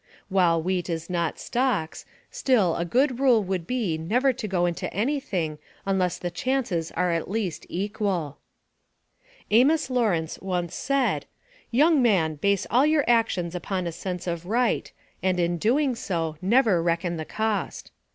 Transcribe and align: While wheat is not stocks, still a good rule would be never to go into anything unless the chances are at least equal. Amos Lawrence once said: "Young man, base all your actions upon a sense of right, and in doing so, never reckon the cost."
While 0.29 0.63
wheat 0.63 0.89
is 0.89 1.11
not 1.11 1.37
stocks, 1.37 2.07
still 2.31 2.75
a 2.75 2.83
good 2.85 3.19
rule 3.19 3.43
would 3.43 3.67
be 3.67 3.99
never 3.99 4.33
to 4.33 4.47
go 4.47 4.65
into 4.65 4.91
anything 4.91 5.59
unless 5.85 6.17
the 6.17 6.31
chances 6.31 6.89
are 6.93 7.11
at 7.11 7.29
least 7.29 7.67
equal. 7.69 8.39
Amos 9.51 9.91
Lawrence 9.91 10.39
once 10.41 10.73
said: 10.73 11.27
"Young 11.69 12.01
man, 12.01 12.33
base 12.33 12.65
all 12.71 12.87
your 12.87 13.05
actions 13.07 13.53
upon 13.53 13.85
a 13.85 13.91
sense 13.91 14.25
of 14.25 14.47
right, 14.47 14.91
and 15.21 15.39
in 15.39 15.59
doing 15.59 15.93
so, 15.93 16.35
never 16.41 16.81
reckon 16.81 17.17
the 17.17 17.23
cost." 17.25 17.91